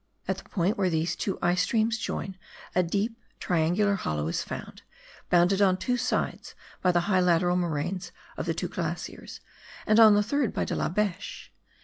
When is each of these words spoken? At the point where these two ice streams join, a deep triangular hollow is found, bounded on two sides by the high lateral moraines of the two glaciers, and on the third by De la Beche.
At 0.27 0.39
the 0.39 0.49
point 0.49 0.79
where 0.79 0.89
these 0.89 1.15
two 1.15 1.37
ice 1.43 1.61
streams 1.61 1.99
join, 1.99 2.35
a 2.73 2.81
deep 2.81 3.15
triangular 3.39 3.93
hollow 3.93 4.27
is 4.29 4.41
found, 4.41 4.81
bounded 5.29 5.61
on 5.61 5.77
two 5.77 5.95
sides 5.95 6.55
by 6.81 6.91
the 6.91 7.01
high 7.01 7.19
lateral 7.21 7.55
moraines 7.55 8.11
of 8.35 8.47
the 8.47 8.55
two 8.55 8.67
glaciers, 8.67 9.41
and 9.85 9.99
on 9.99 10.15
the 10.15 10.23
third 10.23 10.53
by 10.55 10.65
De 10.65 10.75
la 10.75 10.89
Beche. 10.89 11.53